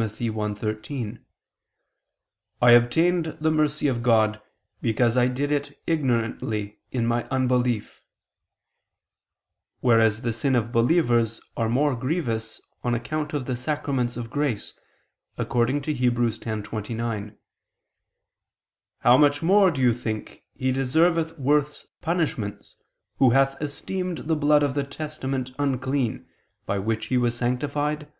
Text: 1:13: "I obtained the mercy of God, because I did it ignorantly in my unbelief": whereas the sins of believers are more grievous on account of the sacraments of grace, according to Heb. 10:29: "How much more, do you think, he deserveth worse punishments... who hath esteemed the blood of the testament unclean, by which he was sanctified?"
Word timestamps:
1:13: 0.00 1.18
"I 2.62 2.70
obtained 2.70 3.36
the 3.38 3.50
mercy 3.50 3.86
of 3.86 4.02
God, 4.02 4.40
because 4.80 5.14
I 5.18 5.28
did 5.28 5.52
it 5.52 5.78
ignorantly 5.86 6.78
in 6.90 7.04
my 7.06 7.24
unbelief": 7.24 8.00
whereas 9.80 10.22
the 10.22 10.32
sins 10.32 10.56
of 10.56 10.72
believers 10.72 11.38
are 11.54 11.68
more 11.68 11.94
grievous 11.94 12.62
on 12.82 12.94
account 12.94 13.34
of 13.34 13.44
the 13.44 13.54
sacraments 13.56 14.16
of 14.16 14.30
grace, 14.30 14.72
according 15.36 15.82
to 15.82 15.94
Heb. 15.94 16.14
10:29: 16.16 17.36
"How 19.00 19.18
much 19.18 19.42
more, 19.42 19.70
do 19.70 19.82
you 19.82 19.92
think, 19.92 20.44
he 20.54 20.72
deserveth 20.72 21.38
worse 21.38 21.86
punishments... 22.00 22.74
who 23.18 23.28
hath 23.32 23.60
esteemed 23.60 24.16
the 24.16 24.36
blood 24.36 24.62
of 24.62 24.72
the 24.72 24.84
testament 24.84 25.50
unclean, 25.58 26.26
by 26.64 26.78
which 26.78 27.08
he 27.08 27.18
was 27.18 27.36
sanctified?" 27.36 28.10